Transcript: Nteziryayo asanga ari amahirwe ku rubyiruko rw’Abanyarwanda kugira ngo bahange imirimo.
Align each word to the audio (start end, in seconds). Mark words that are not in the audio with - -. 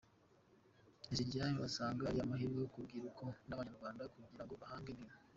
Nteziryayo 1.05 1.59
asanga 1.69 2.01
ari 2.09 2.19
amahirwe 2.25 2.63
ku 2.71 2.77
rubyiruko 2.81 3.23
rw’Abanyarwanda 3.45 4.03
kugira 4.13 4.43
ngo 4.45 4.53
bahange 4.61 4.89
imirimo. 4.91 5.19